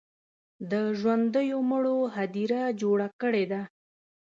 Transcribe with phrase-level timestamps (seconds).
[0.71, 3.61] د ژوندو مړیو هدیره جوړه کړې ده.